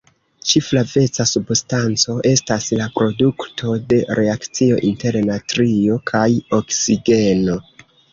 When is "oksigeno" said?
6.61-7.59